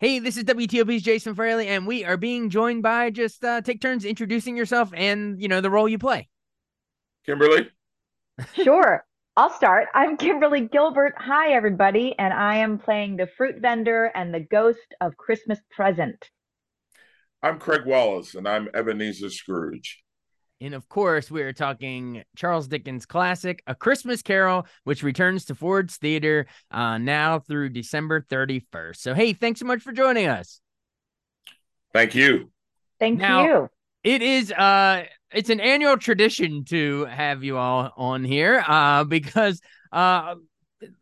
Hey, 0.00 0.20
this 0.20 0.36
is 0.36 0.44
WTOP's 0.44 1.02
Jason 1.02 1.34
Fraley, 1.34 1.66
and 1.66 1.84
we 1.84 2.04
are 2.04 2.16
being 2.16 2.50
joined 2.50 2.84
by 2.84 3.10
just 3.10 3.44
uh, 3.44 3.62
take 3.62 3.80
turns 3.80 4.04
introducing 4.04 4.56
yourself 4.56 4.92
and 4.94 5.42
you 5.42 5.48
know 5.48 5.60
the 5.60 5.70
role 5.70 5.88
you 5.88 5.98
play. 5.98 6.28
Kimberly. 7.26 7.68
Sure. 8.54 9.04
I'll 9.36 9.50
start. 9.50 9.88
I'm 9.94 10.16
Kimberly 10.16 10.68
Gilbert. 10.68 11.14
Hi, 11.18 11.52
everybody. 11.52 12.14
And 12.16 12.32
I 12.32 12.58
am 12.58 12.78
playing 12.78 13.16
the 13.16 13.26
fruit 13.36 13.56
vendor 13.60 14.12
and 14.14 14.32
the 14.32 14.38
ghost 14.38 14.94
of 15.00 15.16
Christmas 15.16 15.58
present. 15.72 16.30
I'm 17.42 17.58
Craig 17.58 17.82
Wallace, 17.84 18.36
and 18.36 18.46
I'm 18.46 18.68
Ebenezer 18.74 19.30
Scrooge. 19.30 20.04
And 20.60 20.74
of 20.74 20.88
course, 20.88 21.30
we 21.30 21.42
are 21.42 21.52
talking 21.52 22.24
Charles 22.36 22.66
Dickens' 22.66 23.06
classic, 23.06 23.62
A 23.66 23.74
Christmas 23.74 24.22
Carol, 24.22 24.66
which 24.84 25.02
returns 25.02 25.44
to 25.46 25.54
Ford's 25.54 25.96
Theater 25.96 26.46
uh, 26.70 26.98
now 26.98 27.38
through 27.38 27.68
December 27.70 28.22
31st. 28.22 28.96
So, 28.96 29.14
hey, 29.14 29.32
thanks 29.34 29.60
so 29.60 29.66
much 29.66 29.82
for 29.82 29.92
joining 29.92 30.26
us. 30.26 30.60
Thank 31.92 32.14
you. 32.14 32.50
Thank 32.98 33.20
Now- 33.20 33.44
you. 33.44 33.68
It 34.04 34.22
is 34.22 34.52
uh 34.52 35.02
it's 35.32 35.50
an 35.50 35.58
annual 35.58 35.96
tradition 35.98 36.64
to 36.66 37.04
have 37.06 37.42
you 37.42 37.58
all 37.58 37.92
on 37.96 38.24
here 38.24 38.64
uh 38.66 39.02
because 39.04 39.60
uh 39.92 40.36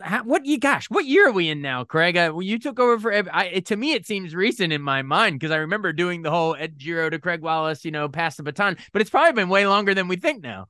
how, 0.00 0.24
what 0.24 0.46
you 0.46 0.58
gosh 0.58 0.86
what 0.88 1.04
year 1.04 1.28
are 1.28 1.32
we 1.32 1.48
in 1.48 1.60
now 1.60 1.84
Craig 1.84 2.16
uh, 2.16 2.38
you 2.38 2.58
took 2.58 2.80
over 2.80 2.98
for 2.98 3.12
I, 3.12 3.44
it, 3.44 3.66
to 3.66 3.76
me 3.76 3.92
it 3.92 4.06
seems 4.06 4.34
recent 4.34 4.72
in 4.72 4.80
my 4.82 5.02
mind 5.02 5.38
because 5.38 5.50
I 5.52 5.56
remember 5.56 5.92
doing 5.92 6.22
the 6.22 6.30
whole 6.30 6.54
Ed 6.54 6.78
Gero 6.78 7.10
to 7.10 7.18
Craig 7.18 7.42
Wallace 7.42 7.84
you 7.84 7.90
know 7.90 8.08
pass 8.08 8.36
the 8.36 8.42
baton 8.42 8.76
but 8.92 9.02
it's 9.02 9.10
probably 9.10 9.32
been 9.32 9.48
way 9.48 9.66
longer 9.66 9.94
than 9.94 10.08
we 10.08 10.16
think 10.16 10.42
now 10.42 10.66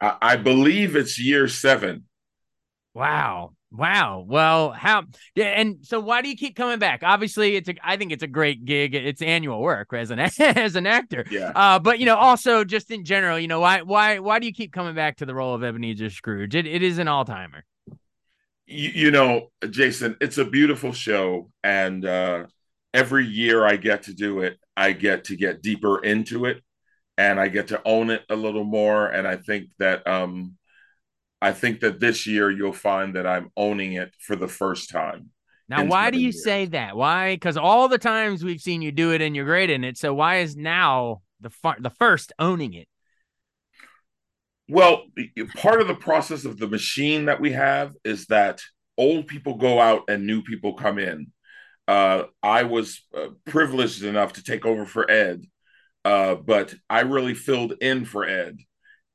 I, 0.00 0.16
I 0.20 0.36
believe 0.36 0.94
it's 0.96 1.18
year 1.18 1.48
seven. 1.48 2.04
wow 2.94 3.54
wow 3.70 4.24
well 4.26 4.72
how 4.72 5.04
yeah 5.34 5.46
and 5.46 5.76
so 5.82 6.00
why 6.00 6.22
do 6.22 6.28
you 6.30 6.36
keep 6.36 6.56
coming 6.56 6.78
back 6.78 7.02
obviously 7.02 7.54
it's 7.54 7.68
a 7.68 7.74
I 7.82 7.98
think 7.98 8.12
it's 8.12 8.22
a 8.22 8.26
great 8.26 8.64
gig 8.64 8.94
it's 8.94 9.20
annual 9.20 9.60
work 9.60 9.92
as 9.92 10.10
an 10.10 10.18
as 10.40 10.74
an 10.74 10.86
actor 10.86 11.24
Yeah. 11.30 11.52
Uh, 11.54 11.78
but 11.78 11.98
you 11.98 12.06
know, 12.06 12.16
also 12.16 12.64
just 12.64 12.90
in 12.90 13.04
general, 13.04 13.38
you 13.38 13.48
know, 13.48 13.60
why 13.60 13.82
why 13.82 14.18
why 14.20 14.38
do 14.38 14.46
you 14.46 14.52
keep 14.54 14.72
coming 14.72 14.94
back 14.94 15.16
to 15.18 15.26
the 15.26 15.34
role 15.34 15.54
of 15.54 15.62
Ebenezer 15.62 16.08
Scrooge? 16.10 16.54
It 16.54 16.66
it 16.66 16.82
is 16.82 16.98
an 16.98 17.08
all 17.08 17.24
timer. 17.26 17.64
You, 18.68 18.90
you 18.90 19.10
know, 19.10 19.50
Jason, 19.70 20.16
it's 20.20 20.38
a 20.38 20.44
beautiful 20.44 20.92
show, 20.92 21.50
and 21.64 22.04
uh, 22.04 22.46
every 22.92 23.26
year 23.26 23.64
I 23.64 23.76
get 23.76 24.04
to 24.04 24.14
do 24.14 24.40
it, 24.40 24.58
I 24.76 24.92
get 24.92 25.24
to 25.24 25.36
get 25.36 25.62
deeper 25.62 26.04
into 26.04 26.44
it, 26.44 26.62
and 27.16 27.40
I 27.40 27.48
get 27.48 27.68
to 27.68 27.80
own 27.84 28.10
it 28.10 28.22
a 28.28 28.36
little 28.36 28.64
more. 28.64 29.08
And 29.08 29.26
I 29.26 29.36
think 29.36 29.70
that 29.78 30.06
um, 30.06 30.56
I 31.40 31.52
think 31.52 31.80
that 31.80 31.98
this 31.98 32.26
year 32.26 32.50
you'll 32.50 32.72
find 32.72 33.16
that 33.16 33.26
I'm 33.26 33.50
owning 33.56 33.94
it 33.94 34.12
for 34.20 34.36
the 34.36 34.48
first 34.48 34.90
time. 34.90 35.30
Now, 35.68 35.84
why 35.84 36.10
do 36.10 36.18
you 36.18 36.24
years. 36.24 36.44
say 36.44 36.66
that? 36.66 36.96
Why? 36.96 37.34
Because 37.34 37.56
all 37.56 37.88
the 37.88 37.98
times 37.98 38.42
we've 38.42 38.60
seen 38.60 38.80
you 38.82 38.90
do 38.92 39.12
it 39.12 39.20
and 39.20 39.36
you're 39.36 39.44
great 39.44 39.70
in 39.70 39.84
it. 39.84 39.98
So 39.98 40.14
why 40.14 40.38
is 40.38 40.56
now 40.56 41.22
the 41.40 41.50
the 41.78 41.90
first 41.90 42.32
owning 42.38 42.74
it? 42.74 42.88
Well, 44.68 45.04
part 45.56 45.80
of 45.80 45.88
the 45.88 45.94
process 45.94 46.44
of 46.44 46.58
the 46.58 46.68
machine 46.68 47.26
that 47.26 47.40
we 47.40 47.52
have 47.52 47.94
is 48.04 48.26
that 48.26 48.60
old 48.98 49.26
people 49.26 49.54
go 49.54 49.80
out 49.80 50.02
and 50.08 50.26
new 50.26 50.42
people 50.42 50.74
come 50.74 50.98
in. 50.98 51.28
Uh, 51.86 52.24
I 52.42 52.64
was 52.64 53.02
uh, 53.16 53.28
privileged 53.46 54.04
enough 54.04 54.34
to 54.34 54.42
take 54.42 54.66
over 54.66 54.84
for 54.84 55.10
Ed, 55.10 55.42
uh, 56.04 56.34
but 56.34 56.74
I 56.90 57.00
really 57.00 57.32
filled 57.32 57.74
in 57.80 58.04
for 58.04 58.26
Ed. 58.26 58.58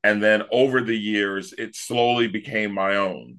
And 0.02 0.22
then 0.22 0.42
over 0.50 0.80
the 0.80 0.98
years, 0.98 1.54
it 1.56 1.76
slowly 1.76 2.26
became 2.26 2.74
my 2.74 2.96
own. 2.96 3.38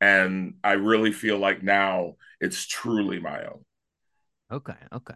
And 0.00 0.54
I 0.64 0.72
really 0.72 1.12
feel 1.12 1.38
like 1.38 1.62
now 1.62 2.14
it's 2.40 2.66
truly 2.66 3.20
my 3.20 3.44
own. 3.44 3.64
Okay, 4.50 4.72
okay. 4.92 5.14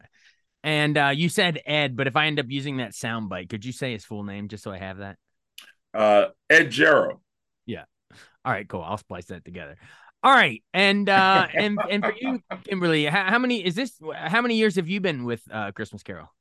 And 0.63 0.97
uh, 0.97 1.13
you 1.15 1.29
said 1.31 1.61
Ed, 1.67 1.97
but 1.97 2.07
if 2.07 2.17
I 2.17 2.27
end 2.27 2.39
up 2.39 2.47
using 2.49 2.77
that 2.77 2.93
soundbite, 2.93 3.49
could 3.49 3.65
you 3.65 3.73
say 3.73 3.93
his 3.93 4.05
full 4.05 4.25
name 4.25 4.49
just 4.49 4.63
so 4.63 4.73
I 4.73 4.79
have 4.79 4.99
that? 4.99 5.17
Uh, 5.95 6.27
Ed 6.51 6.71
Gero. 6.71 7.21
Yeah. 7.67 7.85
All 8.45 8.53
right, 8.53 8.69
cool. 8.69 8.83
I'll 8.83 8.99
splice 8.99 9.27
that 9.27 9.45
together. 9.45 9.77
All 10.23 10.33
right, 10.33 10.63
and 10.73 11.09
uh, 11.09 11.47
and 11.55 11.79
and 11.91 12.05
for 12.05 12.15
you, 12.19 12.41
Kimberly, 12.65 13.05
how, 13.05 13.25
how 13.25 13.39
many 13.39 13.65
is 13.65 13.75
this? 13.75 13.99
How 14.15 14.41
many 14.41 14.57
years 14.57 14.77
have 14.77 14.89
you 14.89 15.01
been 15.01 15.25
with 15.25 15.43
uh, 15.51 15.73
Christmas 15.73 16.03
Carol? 16.03 16.33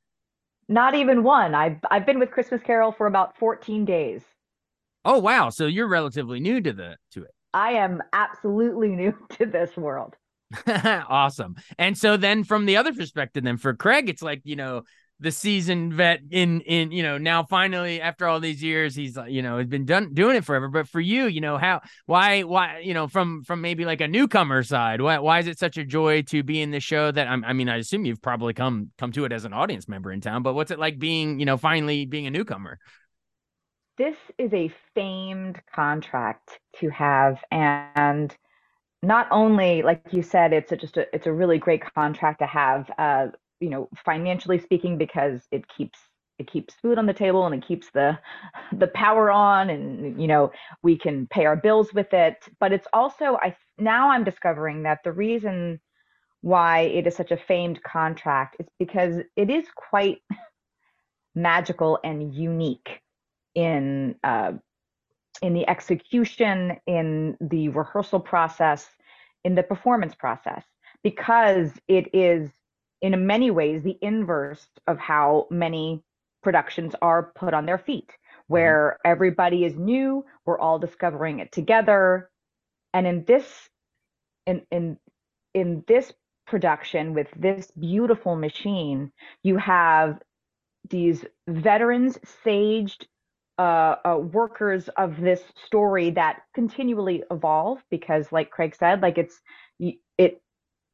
Not 0.68 0.94
even 0.94 1.22
one. 1.22 1.54
I've 1.54 1.78
I've 1.90 2.06
been 2.06 2.18
with 2.18 2.30
Christmas 2.30 2.62
Carol 2.62 2.92
for 2.92 3.06
about 3.06 3.36
14 3.38 3.84
days. 3.84 4.22
Oh 5.04 5.18
wow, 5.18 5.50
so 5.50 5.66
you're 5.66 5.88
relatively 5.88 6.40
new 6.40 6.60
to 6.60 6.72
the 6.72 6.96
to 7.12 7.24
it. 7.24 7.30
I 7.52 7.72
am 7.72 8.02
absolutely 8.12 8.88
new 8.88 9.14
to 9.38 9.46
this 9.46 9.76
world. 9.76 10.16
awesome. 10.66 11.56
And 11.78 11.96
so 11.96 12.16
then 12.16 12.44
from 12.44 12.66
the 12.66 12.76
other 12.76 12.92
perspective, 12.92 13.44
then 13.44 13.56
for 13.56 13.74
Craig, 13.74 14.08
it's 14.08 14.22
like, 14.22 14.42
you 14.44 14.56
know, 14.56 14.82
the 15.20 15.30
seasoned 15.30 15.94
vet 15.94 16.20
in 16.30 16.60
in 16.62 16.90
you 16.90 17.02
know 17.02 17.18
now 17.18 17.44
finally 17.44 18.00
after 18.00 18.26
all 18.26 18.40
these 18.40 18.62
years 18.62 18.94
he's 18.94 19.16
you 19.28 19.42
know 19.42 19.58
has 19.58 19.66
been 19.66 19.84
done 19.84 20.12
doing 20.12 20.36
it 20.36 20.44
forever. 20.44 20.68
But 20.68 20.88
for 20.88 21.00
you 21.00 21.26
you 21.26 21.40
know 21.40 21.56
how 21.56 21.80
why 22.06 22.42
why 22.42 22.80
you 22.80 22.94
know 22.94 23.06
from 23.08 23.42
from 23.44 23.60
maybe 23.60 23.84
like 23.84 24.00
a 24.00 24.08
newcomer 24.08 24.62
side 24.62 25.00
why 25.00 25.18
why 25.18 25.38
is 25.38 25.46
it 25.46 25.58
such 25.58 25.76
a 25.76 25.84
joy 25.84 26.22
to 26.22 26.42
be 26.42 26.60
in 26.60 26.70
the 26.70 26.80
show 26.80 27.10
that 27.10 27.28
I'm, 27.28 27.44
i 27.44 27.52
mean 27.52 27.68
i 27.68 27.76
assume 27.76 28.04
you've 28.04 28.22
probably 28.22 28.54
come 28.54 28.90
come 28.98 29.12
to 29.12 29.24
it 29.24 29.32
as 29.32 29.44
an 29.44 29.52
audience 29.52 29.88
member 29.88 30.10
in 30.10 30.20
town 30.20 30.42
but 30.42 30.54
what's 30.54 30.70
it 30.70 30.78
like 30.78 30.98
being 30.98 31.38
you 31.38 31.46
know 31.46 31.56
finally 31.56 32.06
being 32.06 32.26
a 32.26 32.30
newcomer? 32.30 32.78
This 33.96 34.16
is 34.38 34.52
a 34.52 34.72
famed 34.94 35.60
contract 35.72 36.58
to 36.80 36.88
have 36.90 37.38
and 37.52 38.36
not 39.02 39.28
only 39.30 39.82
like 39.82 40.02
you 40.10 40.22
said 40.22 40.52
it's 40.52 40.72
a, 40.72 40.76
just 40.76 40.96
a 40.96 41.06
it's 41.14 41.26
a 41.26 41.32
really 41.32 41.58
great 41.58 41.82
contract 41.94 42.40
to 42.40 42.46
have 42.46 42.90
uh 42.98 43.26
you 43.64 43.70
know 43.70 43.88
financially 44.04 44.58
speaking 44.58 44.98
because 44.98 45.40
it 45.50 45.64
keeps 45.74 45.98
it 46.38 46.50
keeps 46.50 46.74
food 46.74 46.98
on 46.98 47.06
the 47.06 47.14
table 47.14 47.46
and 47.46 47.54
it 47.54 47.66
keeps 47.66 47.90
the 47.90 48.18
the 48.72 48.88
power 48.88 49.30
on 49.30 49.70
and 49.70 50.20
you 50.20 50.28
know 50.28 50.52
we 50.82 50.98
can 50.98 51.26
pay 51.28 51.46
our 51.46 51.56
bills 51.56 51.94
with 51.94 52.12
it. 52.12 52.36
But 52.60 52.72
it's 52.72 52.86
also 52.92 53.38
i 53.42 53.56
now 53.78 54.10
i'm 54.10 54.24
discovering 54.24 54.82
that 54.82 55.00
the 55.02 55.12
reason 55.12 55.80
why 56.42 56.80
it 56.80 57.06
is 57.06 57.16
such 57.16 57.30
a 57.30 57.38
famed 57.38 57.82
contract 57.82 58.56
is 58.60 58.66
because 58.78 59.14
it 59.34 59.48
is 59.48 59.64
quite 59.74 60.18
magical 61.34 61.98
and 62.04 62.34
unique 62.34 63.00
in 63.54 64.14
uh, 64.22 64.52
in 65.42 65.54
the 65.54 65.68
execution, 65.68 66.76
in 66.86 67.36
the 67.40 67.68
rehearsal 67.70 68.20
process, 68.20 68.88
in 69.44 69.54
the 69.54 69.62
performance 69.62 70.14
process, 70.14 70.64
because 71.02 71.72
it 71.88 72.08
is 72.14 72.50
in 73.12 73.26
many 73.26 73.50
ways 73.50 73.82
the 73.82 73.98
inverse 74.00 74.66
of 74.86 74.98
how 74.98 75.46
many 75.50 76.02
productions 76.42 76.94
are 77.02 77.32
put 77.36 77.54
on 77.54 77.66
their 77.66 77.78
feet, 77.78 78.10
where 78.48 78.98
everybody 79.04 79.64
is 79.64 79.76
new, 79.76 80.24
we're 80.46 80.58
all 80.58 80.78
discovering 80.78 81.40
it 81.40 81.52
together, 81.52 82.30
and 82.94 83.06
in 83.06 83.24
this 83.26 83.46
in 84.46 84.62
in 84.70 84.98
in 85.54 85.84
this 85.88 86.12
production 86.46 87.14
with 87.14 87.28
this 87.36 87.70
beautiful 87.72 88.36
machine, 88.36 89.12
you 89.42 89.58
have 89.58 90.20
these 90.90 91.24
veterans, 91.48 92.18
saged 92.44 93.04
uh, 93.58 93.96
uh, 94.04 94.16
workers 94.18 94.88
of 94.96 95.20
this 95.20 95.42
story 95.66 96.10
that 96.10 96.42
continually 96.54 97.22
evolve 97.30 97.78
because, 97.90 98.32
like 98.32 98.50
Craig 98.50 98.74
said, 98.76 99.02
like 99.02 99.18
it's 99.18 99.40
it 99.78 100.40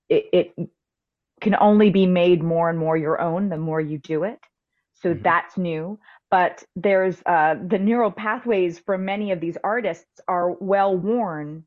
it, 0.09 0.27
it 0.33 0.71
can 1.41 1.57
only 1.61 1.91
be 1.91 2.07
made 2.07 2.43
more 2.43 2.71
and 2.71 2.79
more 2.79 2.97
your 2.97 3.21
own 3.21 3.49
the 3.49 3.59
more 3.59 3.81
you 3.81 3.99
do 3.99 4.25
it. 4.25 4.41
So 4.95 5.15
Mhm. 5.15 5.23
that's 5.23 5.57
new. 5.59 5.99
But 6.31 6.65
there's 6.77 7.23
uh, 7.27 7.57
the 7.67 7.79
neural 7.79 8.11
pathways 8.13 8.79
for 8.79 8.99
many 8.99 9.33
of 9.33 9.41
these 9.41 9.59
artists 9.65 10.21
are 10.29 10.53
well 10.53 10.97
worn. 10.97 11.65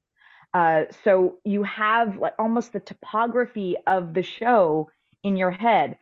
Uh, 0.53 0.85
so 1.03 1.39
you 1.45 1.63
have 1.63 2.17
like 2.17 2.33
almost 2.39 2.73
the 2.73 2.79
topography 2.79 3.75
of 3.87 4.13
the 4.13 4.23
show 4.23 4.89
in 5.23 5.35
your 5.37 5.51
head, 5.51 5.97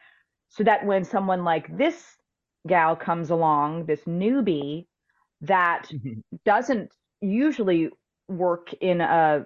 so 0.49 0.63
that 0.63 0.85
when 0.85 1.03
someone 1.03 1.43
like 1.43 1.75
this 1.77 2.17
gal 2.67 2.95
comes 2.95 3.29
along, 3.31 3.85
this 3.85 4.01
newbie 4.05 4.87
that 5.41 5.93
doesn't 6.45 6.93
usually 7.21 7.89
work 8.27 8.73
in 8.81 9.01
a 9.01 9.45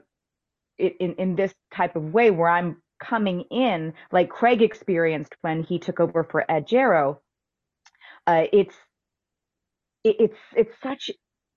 in 0.78 1.14
in 1.16 1.36
this 1.36 1.54
type 1.74 1.96
of 1.96 2.14
way 2.14 2.32
where 2.32 2.50
I'm 2.50 2.82
coming 3.00 3.42
in 3.52 3.94
like 4.12 4.30
Craig 4.30 4.62
experienced 4.62 5.36
when 5.42 5.64
he 5.64 5.80
took 5.80 6.00
over 6.00 6.24
for 6.24 6.50
Ed 6.50 6.68
Gero. 6.68 7.22
Uh, 8.28 8.46
it's 8.54 8.76
it, 10.04 10.16
it's 10.20 10.40
it's 10.56 10.76
such 10.82 11.12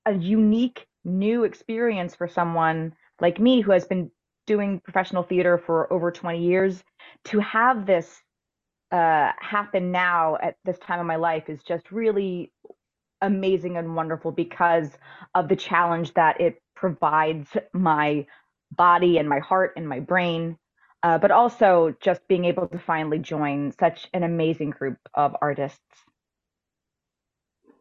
a 0.07 0.15
unique 0.15 0.87
new 1.05 1.45
experience 1.45 2.15
for 2.15 2.29
someone 2.29 2.95
like 3.21 3.41
me 3.41 3.61
who 3.61 3.73
has 3.73 3.87
been 3.87 4.11
doing 4.47 4.81
professional 4.81 5.23
theater 5.23 5.59
for 5.59 5.93
over 5.93 6.11
20 6.11 6.43
years 6.43 6.83
to 7.25 7.41
have 7.41 7.87
this 7.87 8.21
uh, 8.93 9.33
happen 9.41 9.93
now 9.93 10.37
at 10.43 10.57
this 10.65 10.79
time 10.79 11.01
of 11.01 11.07
my 11.07 11.17
life 11.17 11.45
is 11.49 11.63
just 11.63 11.91
really 11.93 12.53
amazing 13.23 13.77
and 13.77 13.95
wonderful 13.95 14.33
because 14.33 14.91
of 15.35 15.49
the 15.49 15.57
challenge 15.57 16.15
that 16.15 16.41
it 16.41 16.63
provides 16.75 17.49
my 17.73 18.27
body 18.73 19.19
and 19.19 19.29
my 19.29 19.41
heart 19.41 19.73
and 19.77 19.89
my 19.89 20.01
brain. 20.01 20.57
Uh, 21.03 21.19
but 21.19 21.31
also 21.31 21.95
just 22.01 22.27
being 22.29 22.45
able 22.45 22.67
to 22.69 22.79
finally 22.79 23.19
join 23.19 23.73
such 23.79 24.09
an 24.13 24.23
amazing 24.23 24.71
group 24.71 24.99
of 25.15 25.37
artists. 25.41 25.81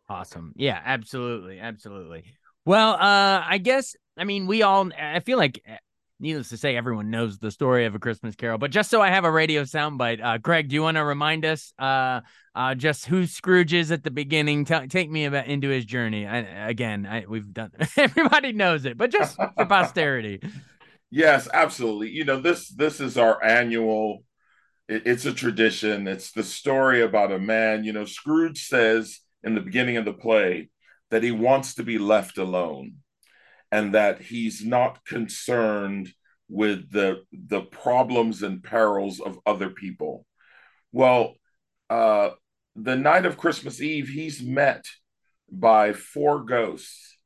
Awesome. 0.10 0.54
Yeah, 0.56 0.80
absolutely. 0.84 1.60
Absolutely. 1.60 2.24
Well, 2.66 2.94
uh, 2.94 3.44
I 3.46 3.60
guess, 3.62 3.96
I 4.18 4.24
mean, 4.24 4.48
we 4.48 4.62
all, 4.62 4.90
I 4.98 5.19
feel 5.19 5.38
like, 5.38 5.62
eh, 5.66 5.78
needless 6.19 6.50
to 6.50 6.58
say, 6.58 6.75
everyone 6.75 7.10
knows 7.10 7.40
the 7.40 7.52
story 7.52 7.86
of 7.86 7.96
A 7.96 8.00
Christmas 8.00 8.36
Carol, 8.36 8.58
but 8.58 8.72
just 8.72 8.90
so 8.90 9.02
I 9.02 9.10
have 9.10 9.25
a 9.25 9.31
radio 9.31 9.64
soundbite, 9.64 10.24
uh, 10.24 10.38
Greg, 10.38 10.69
do 10.69 10.75
you 10.75 10.81
want 10.81 10.98
to 10.98 11.04
remind 11.04 11.46
us, 11.46 11.74
uh, 11.78 12.22
uh, 12.56 12.75
just 12.75 13.06
who 13.06 13.25
Scrooge 13.25 13.74
is 13.74 13.92
at 13.92 14.04
the 14.04 14.12
beginning? 14.12 14.66
T- 14.66 14.88
take 14.88 15.10
me 15.10 15.25
about 15.25 15.48
into 15.48 15.69
his 15.69 15.86
journey. 15.86 16.25
I, 16.25 16.40
again, 16.69 17.06
I, 17.06 17.25
we've 17.28 17.54
done, 17.54 17.72
everybody 17.98 18.54
knows 18.54 18.86
it, 18.86 18.98
but 18.98 19.12
just 19.12 19.36
for 19.36 19.66
posterity. 19.66 20.42
Yes, 21.09 21.48
absolutely. 21.54 22.09
You 22.09 22.25
know, 22.25 22.39
this, 22.39 22.69
this 22.69 23.00
is 23.00 23.18
our 23.18 23.42
annual, 23.44 24.24
it, 24.89 25.04
it's 25.07 25.25
a 25.25 25.33
tradition. 25.33 26.07
It's 26.07 26.31
the 26.31 26.44
story 26.44 27.01
about 27.04 27.31
a 27.31 27.39
man, 27.39 27.83
you 27.83 27.94
know, 27.94 28.06
Scrooge 28.06 28.68
says, 28.68 29.19
in 29.44 29.56
the 29.56 29.62
beginning 29.62 29.98
of 29.98 30.06
the 30.06 30.13
play 30.13 30.69
that 31.12 31.24
he 31.24 31.31
wants 31.31 31.75
to 31.75 31.83
be 31.83 31.98
left 32.00 32.38
alone 32.38 32.95
and 33.71 33.95
that 33.95 34.21
he's 34.21 34.65
not 34.65 35.06
concerned 35.06 36.09
with 36.50 36.92
the 36.92 37.24
the 37.33 37.62
problems 37.62 38.44
and 38.44 38.63
perils 38.63 39.19
of 39.19 39.39
other 39.45 39.69
people 39.69 40.25
well 40.92 41.36
uh 41.89 42.30
the 42.75 42.95
night 42.95 43.25
of 43.25 43.38
christmas 43.38 43.81
eve 43.81 44.07
he's 44.09 44.42
met 44.42 44.86
by 45.51 45.94
four 45.94 46.44
ghosts 46.44 47.17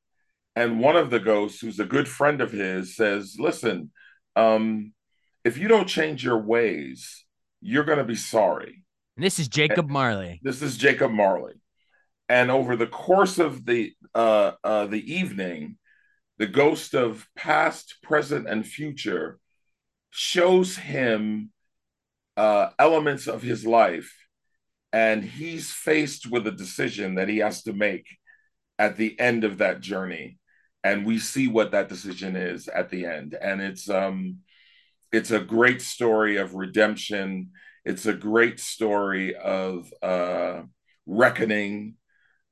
and 0.56 0.80
one 0.80 0.96
of 0.96 1.10
the 1.10 1.20
ghosts 1.20 1.62
who's 1.62 1.80
a 1.80 1.86
good 1.86 2.08
friend 2.08 2.42
of 2.42 2.52
his 2.52 2.96
says 2.96 3.38
listen 3.40 3.92
um 4.36 4.94
if 5.44 5.58
you 5.58 5.68
don't 5.68 5.88
change 5.88 6.24
your 6.24 6.38
ways 6.38 7.26
you're 7.62 7.84
going 7.84 8.00
to 8.00 8.04
be 8.04 8.16
sorry. 8.16 8.84
This 9.16 9.40
is 9.40 9.48
jacob 9.48 9.90
marley. 9.90 10.40
this 10.44 10.62
is 10.62 10.78
jacob 10.78 11.12
marley. 11.12 11.54
And 12.28 12.50
over 12.50 12.76
the 12.76 12.88
course 12.88 13.40
of 13.40 13.66
the 13.66 13.94
uh, 14.16 14.54
uh, 14.64 14.88
the 14.88 15.14
evening, 15.14 15.78
the 16.38 16.48
ghost 16.48 16.94
of 16.96 17.28
past, 17.36 17.98
present, 18.02 18.48
and 18.48 18.66
future 18.66 19.38
shows 20.12 20.78
him 20.78 21.52
uh, 22.38 22.70
elements 22.80 23.28
of 23.28 23.42
his 23.42 23.66
life, 23.66 24.16
and 24.94 25.24
he's 25.24 25.72
faced 25.72 26.32
with 26.32 26.48
a 26.48 26.52
decision 26.52 27.16
that 27.16 27.28
he 27.28 27.40
has 27.40 27.64
to 27.64 27.74
make 27.74 28.08
at 28.80 28.96
the 28.96 29.20
end 29.20 29.44
of 29.44 29.58
that 29.58 29.82
journey, 29.82 30.40
and 30.84 31.06
we 31.06 31.20
see 31.20 31.48
what 31.48 31.72
that 31.72 31.90
decision 31.90 32.36
is 32.36 32.68
at 32.68 32.90
the 32.90 33.06
end, 33.06 33.36
and 33.40 33.62
it's 33.62 33.90
um, 33.90 34.38
it's 35.12 35.32
a 35.32 35.40
great 35.40 35.82
story 35.82 36.38
of 36.38 36.56
redemption. 36.56 37.52
It's 37.84 38.06
a 38.06 38.14
great 38.14 38.60
story 38.60 39.36
of 39.36 39.92
uh, 40.02 40.62
reckoning 41.06 41.96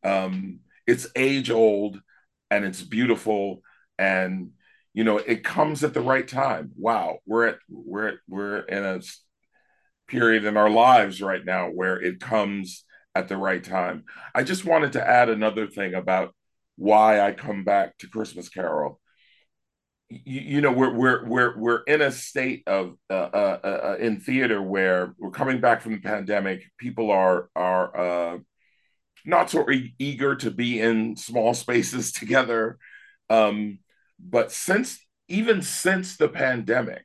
um, 0.04 0.60
it's 0.88 1.08
age 1.16 1.52
old 1.52 2.02
and 2.50 2.66
it's 2.66 2.82
beautiful 2.82 3.62
and 3.98 4.52
you 4.94 5.04
know 5.04 5.18
it 5.18 5.44
comes 5.44 5.84
at 5.84 5.94
the 5.94 6.02
right 6.02 6.28
time. 6.28 6.72
Wow, 6.76 7.20
we're 7.26 7.48
at 7.48 7.58
we're 7.70 8.08
at, 8.08 8.16
we're 8.28 8.60
in 8.60 8.84
a 8.84 9.02
period 10.08 10.46
in 10.46 10.58
our 10.58 10.70
lives 10.70 11.22
right 11.22 11.46
now 11.46 11.70
where 11.70 12.02
it 12.02 12.20
comes 12.20 12.86
at 13.14 13.28
the 13.28 13.38
right 13.38 13.64
time. 13.64 14.06
I 14.34 14.44
just 14.44 14.66
wanted 14.66 14.94
to 14.94 15.08
add 15.08 15.30
another 15.30 15.68
thing 15.68 15.94
about 15.94 16.34
why 16.80 17.20
I 17.20 17.34
come 17.34 17.66
back 17.66 17.98
to 17.98 18.08
Christmas 18.08 18.48
Carol. 18.48 19.02
You, 20.10 20.42
you 20.42 20.62
know, 20.62 20.72
we're 20.72 20.94
we're 20.94 21.26
we're 21.26 21.60
we're 21.60 21.84
in 21.84 22.02
a 22.02 22.10
state 22.10 22.64
of 22.68 22.96
uh, 23.10 23.14
uh, 23.14 23.60
uh, 23.64 23.98
in 24.00 24.22
theater 24.22 24.62
where 24.62 25.14
we're 25.20 25.30
coming 25.30 25.60
back 25.60 25.82
from 25.82 25.92
the 25.92 26.00
pandemic. 26.00 26.64
People 26.78 27.12
are 27.12 27.50
are 27.54 27.98
uh, 27.98 28.38
not 29.26 29.50
so 29.50 29.70
e- 29.70 29.94
eager 30.00 30.36
to 30.38 30.50
be 30.50 30.80
in 30.80 31.18
small 31.18 31.54
spaces 31.54 32.12
together. 32.14 32.80
Um, 33.30 33.80
but 34.18 34.52
since 34.52 35.06
even 35.28 35.62
since 35.62 36.16
the 36.16 36.30
pandemic, 36.30 37.04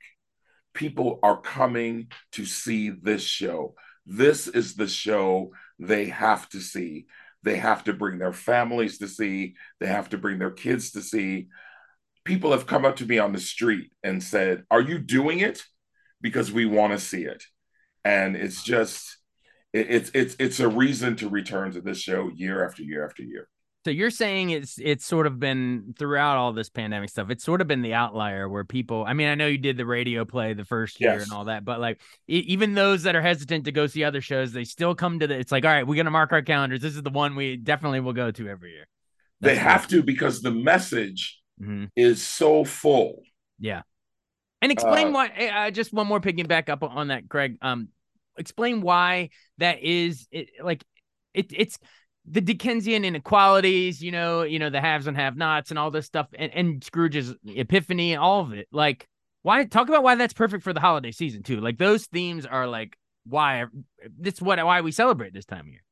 people 0.73 1.19
are 1.25 1.41
coming 1.41 2.13
to 2.33 2.45
see 2.47 2.91
this 2.91 3.23
show. 3.23 3.75
This 4.07 4.47
is 4.47 4.77
the 4.77 4.89
show 4.89 5.51
they 5.81 6.07
have 6.07 6.49
to 6.51 6.61
see. 6.61 7.07
They 7.45 7.57
have 7.57 7.85
to 7.85 7.93
bring 7.93 8.19
their 8.19 8.33
families 8.33 8.99
to 8.99 9.09
see. 9.09 9.55
They 9.79 9.87
have 9.87 10.09
to 10.11 10.19
bring 10.19 10.39
their 10.39 10.51
kids 10.51 10.93
to 10.93 11.03
see. 11.03 11.49
People 12.25 12.53
have 12.53 12.67
come 12.67 12.85
up 12.85 12.97
to 12.97 13.07
me 13.07 13.19
on 13.19 13.33
the 13.33 13.39
street 13.39 13.93
and 14.03 14.23
said, 14.23 14.65
Are 14.71 14.81
you 14.81 14.99
doing 14.99 15.41
it? 15.41 15.63
Because 16.23 16.51
we 16.51 16.65
want 16.65 16.95
to 16.95 16.99
see 16.99 17.25
it. 17.25 17.45
And 18.05 18.35
it's 18.35 18.63
just, 18.63 19.19
it's 19.75 20.11
it's 20.15 20.37
it's 20.39 20.61
a 20.61 20.69
reason 20.69 21.17
to 21.17 21.29
return 21.29 21.73
to 21.73 21.81
this 21.81 21.99
show 21.99 22.31
year 22.35 22.65
after 22.65 22.83
year 22.83 23.05
after 23.05 23.23
year. 23.23 23.49
So 23.85 23.91
you're 23.91 24.11
saying 24.11 24.49
it's 24.51 24.79
it's 24.81 25.05
sort 25.05 25.27
of 25.27 25.39
been 25.39 25.95
throughout 25.99 26.39
all 26.39 26.55
this 26.55 26.71
pandemic 26.71 27.11
stuff. 27.11 27.29
It's 27.29 27.45
sort 27.45 27.61
of 27.61 27.67
been 27.67 27.83
the 27.83 27.93
outlier 27.93 28.49
where 28.49 28.65
people. 28.65 29.05
I 29.07 29.13
mean, 29.13 29.29
I 29.29 29.35
know 29.35 29.47
you 29.47 29.59
did 29.59 29.77
the 29.77 29.85
radio 29.85 30.25
play 30.25 30.55
the 30.55 30.65
first 30.65 31.01
year 31.01 31.13
yes. 31.13 31.25
and 31.25 31.33
all 31.33 31.45
that, 31.45 31.67
but 31.67 31.81
like 31.81 32.01
even 32.27 32.73
those 32.73 33.03
that 33.03 33.15
are 33.15 33.21
hesitant 33.21 33.67
to 33.67 33.73
go 33.73 33.87
see 33.87 34.03
other 34.03 34.23
shows, 34.23 34.53
they 34.53 34.65
still 34.65 34.95
come 34.95 35.19
to 35.19 35.27
the. 35.27 35.39
It's 35.39 35.53
like, 35.53 35.67
all 35.67 35.71
right, 35.71 35.87
we're 35.87 35.97
gonna 35.97 36.11
mark 36.11 36.33
our 36.33 36.41
calendars. 36.41 36.81
This 36.81 36.97
is 36.97 37.03
the 37.03 37.11
one 37.11 37.37
we 37.37 37.57
definitely 37.57 38.01
will 38.01 38.15
go 38.15 38.31
to 38.31 38.49
every 38.49 38.73
year. 38.73 38.87
That's 39.41 39.55
they 39.55 39.61
have 39.63 39.87
to 39.89 40.03
because 40.03 40.41
the 40.41 40.51
message 40.51 41.43
mm-hmm. 41.61 41.85
is 41.95 42.23
so 42.23 42.65
full. 42.65 43.23
Yeah. 43.59 43.83
And 44.63 44.73
explain 44.73 45.09
uh, 45.09 45.11
why. 45.11 45.29
Uh, 45.29 45.71
just 45.71 45.93
one 45.93 46.07
more 46.07 46.21
picking 46.21 46.47
back 46.47 46.71
up 46.71 46.83
on 46.83 47.09
that, 47.09 47.29
Greg. 47.29 47.59
Um, 47.61 47.89
explain 48.39 48.81
why 48.81 49.29
that 49.59 49.83
is 49.83 50.27
it, 50.31 50.49
like 50.63 50.83
it, 51.35 51.53
it's 51.55 51.79
the 52.27 52.41
Dickensian 52.41 53.05
inequalities, 53.05 54.03
you 54.03 54.11
know, 54.11 54.43
you 54.43 54.59
know, 54.59 54.71
the 54.71 54.81
haves 54.81 55.07
and 55.07 55.17
have 55.17 55.37
nots 55.37 55.71
and 55.71 55.79
all 55.79 55.91
this 55.91 56.07
stuff 56.07 56.29
and, 56.39 56.53
and 56.55 56.83
Scrooge's 56.83 57.35
epiphany, 57.47 58.13
and 58.13 58.23
all 58.23 58.41
of 58.41 58.53
it. 58.53 58.69
Like 58.73 59.07
why 59.43 59.65
talk 59.65 59.89
about 59.89 60.03
why 60.03 60.15
that's 60.15 60.33
perfect 60.33 60.65
for 60.65 60.73
the 60.73 60.81
holiday 60.81 61.13
season 61.13 61.43
too. 61.43 61.61
Like 61.61 61.79
those 61.79 62.07
themes 62.07 62.47
are 62.47 62.67
like 62.67 62.97
why 63.27 63.67
that's 64.19 64.41
what 64.41 64.65
why 64.65 64.81
we 64.81 64.93
celebrate 64.93 65.35
this 65.35 65.45
time 65.45 65.61
of 65.61 65.69
year. 65.69 65.83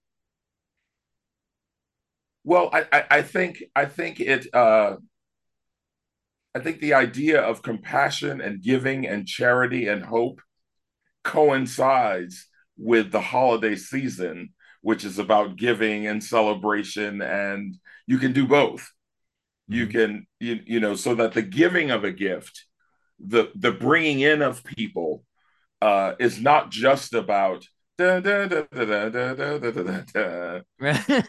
Well, 2.44 2.70
I, 2.72 2.86
I, 2.92 3.04
I 3.10 3.22
think 3.22 3.62
I 3.76 3.84
think 3.84 4.20
it 4.20 4.52
uh 4.54 4.96
I 6.54 6.58
think 6.58 6.80
the 6.80 6.94
idea 6.94 7.40
of 7.40 7.62
compassion 7.62 8.40
and 8.40 8.62
giving 8.62 9.06
and 9.06 9.26
charity 9.26 9.88
and 9.88 10.02
hope 10.02 10.40
coincides 11.24 12.48
with 12.76 13.12
the 13.12 13.20
holiday 13.20 13.76
season, 13.76 14.50
which 14.82 15.04
is 15.04 15.18
about 15.18 15.56
giving 15.56 16.06
and 16.06 16.22
celebration, 16.22 17.22
and 17.22 17.76
you 18.06 18.18
can 18.18 18.32
do 18.32 18.46
both. 18.46 18.82
Mm-hmm. 19.70 19.74
You 19.74 19.86
can, 19.86 20.26
you, 20.40 20.60
you 20.66 20.80
know, 20.80 20.94
so 20.94 21.14
that 21.14 21.32
the 21.32 21.42
giving 21.42 21.90
of 21.90 22.04
a 22.04 22.12
gift, 22.12 22.66
the 23.18 23.50
the 23.54 23.72
bringing 23.72 24.20
in 24.20 24.42
of 24.42 24.62
people, 24.62 25.24
uh, 25.80 26.14
is 26.18 26.40
not 26.40 26.70
just 26.70 27.14
about 27.14 27.64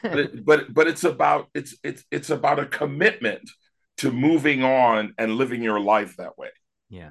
but, 0.01 0.45
but 0.45 0.73
but 0.73 0.87
it's 0.87 1.03
about 1.03 1.47
it's 1.53 1.75
it's 1.83 2.03
it's 2.09 2.29
about 2.29 2.59
a 2.59 2.65
commitment 2.65 3.49
to 3.97 4.11
moving 4.11 4.63
on 4.63 5.13
and 5.17 5.35
living 5.35 5.61
your 5.61 5.79
life 5.79 6.15
that 6.17 6.37
way. 6.37 6.49
Yeah. 6.89 7.09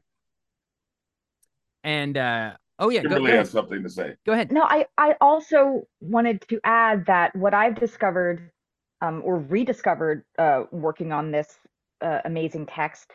And 1.84 2.16
uh 2.16 2.54
Oh 2.82 2.90
yeah, 2.90 3.02
Kimberly 3.02 3.26
go, 3.26 3.32
go 3.32 3.38
has 3.38 3.50
something 3.50 3.82
to 3.84 3.88
say. 3.88 4.16
Go 4.26 4.32
ahead. 4.32 4.50
No, 4.50 4.62
I 4.62 4.86
I 4.98 5.14
also 5.20 5.86
wanted 6.00 6.42
to 6.48 6.60
add 6.64 7.06
that 7.06 7.34
what 7.36 7.54
I've 7.54 7.76
discovered 7.76 8.50
um, 9.00 9.22
or 9.24 9.38
rediscovered 9.38 10.24
uh, 10.36 10.64
working 10.72 11.12
on 11.12 11.30
this 11.30 11.46
uh, 12.00 12.18
amazing 12.24 12.66
text 12.66 13.12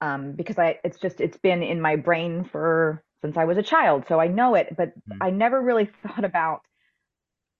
um, 0.00 0.32
because 0.32 0.56
I 0.56 0.78
it's 0.84 1.00
just 1.00 1.20
it's 1.20 1.36
been 1.36 1.64
in 1.64 1.80
my 1.80 1.96
brain 1.96 2.44
for 2.44 3.02
since 3.22 3.36
I 3.36 3.44
was 3.44 3.58
a 3.58 3.62
child, 3.62 4.04
so 4.06 4.20
I 4.20 4.28
know 4.28 4.54
it, 4.54 4.76
but 4.76 4.92
mm. 5.08 5.18
I 5.20 5.30
never 5.30 5.60
really 5.60 5.88
thought 6.06 6.24
about 6.24 6.60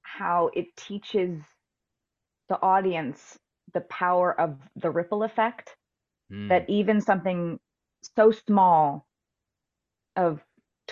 how 0.02 0.50
it 0.54 0.76
teaches 0.76 1.40
the 2.48 2.62
audience 2.62 3.36
the 3.74 3.80
power 3.82 4.38
of 4.38 4.58
the 4.76 4.90
ripple 4.90 5.24
effect. 5.24 5.74
Mm. 6.32 6.50
That 6.50 6.70
even 6.70 7.00
something 7.00 7.58
so 8.16 8.30
small 8.30 9.06
of 10.16 10.40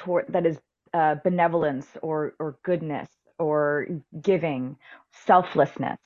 toward 0.00 0.26
that 0.28 0.46
is 0.46 0.58
uh, 0.94 1.16
benevolence 1.24 1.86
or 2.02 2.34
or 2.40 2.58
goodness 2.64 3.08
or 3.38 3.86
giving, 4.22 4.76
selflessness, 5.26 5.98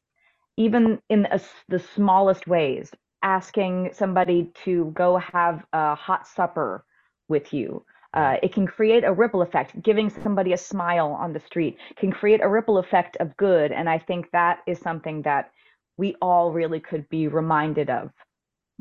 even 0.56 1.00
in 1.08 1.26
a, 1.30 1.40
the 1.68 1.78
smallest 1.78 2.46
ways. 2.46 2.90
Asking 3.22 3.88
somebody 3.92 4.52
to 4.64 4.92
go 4.94 5.16
have 5.16 5.64
a 5.72 5.94
hot 5.94 6.26
supper 6.26 6.84
with 7.28 7.54
you. 7.54 7.82
Uh, 8.12 8.36
it 8.42 8.52
can 8.52 8.66
create 8.66 9.02
a 9.02 9.12
ripple 9.12 9.40
effect. 9.40 9.82
Giving 9.82 10.10
somebody 10.10 10.52
a 10.52 10.58
smile 10.58 11.16
on 11.18 11.32
the 11.32 11.40
street 11.40 11.78
can 11.96 12.12
create 12.12 12.42
a 12.42 12.48
ripple 12.48 12.76
effect 12.78 13.16
of 13.20 13.34
good. 13.38 13.72
And 13.72 13.88
I 13.88 13.98
think 13.98 14.30
that 14.32 14.58
is 14.66 14.78
something 14.78 15.22
that 15.22 15.50
we 15.96 16.16
all 16.20 16.52
really 16.52 16.80
could 16.80 17.08
be 17.08 17.28
reminded 17.28 17.88
of 17.88 18.10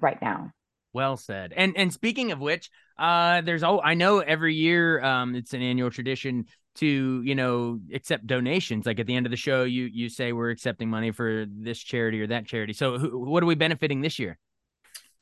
right 0.01 0.21
now. 0.21 0.51
Well 0.93 1.17
said. 1.17 1.53
And 1.55 1.75
and 1.75 1.91
speaking 1.91 2.31
of 2.31 2.39
which, 2.39 2.69
uh, 2.97 3.41
there's 3.41 3.63
oh, 3.63 3.81
I 3.81 3.95
know 3.95 4.19
every 4.19 4.55
year, 4.55 5.03
um, 5.03 5.35
it's 5.35 5.53
an 5.53 5.61
annual 5.61 5.89
tradition 5.89 6.45
to 6.75 7.21
you 7.23 7.35
know 7.35 7.79
accept 7.93 8.27
donations. 8.27 8.85
Like 8.85 8.99
at 8.99 9.07
the 9.07 9.15
end 9.15 9.25
of 9.25 9.31
the 9.31 9.37
show, 9.37 9.63
you 9.63 9.85
you 9.85 10.09
say 10.09 10.31
we're 10.31 10.51
accepting 10.51 10.89
money 10.89 11.11
for 11.11 11.45
this 11.47 11.79
charity 11.79 12.21
or 12.21 12.27
that 12.27 12.45
charity. 12.45 12.73
So 12.73 12.97
who, 12.97 13.19
what 13.19 13.43
are 13.43 13.47
we 13.47 13.55
benefiting 13.55 14.01
this 14.01 14.19
year? 14.19 14.37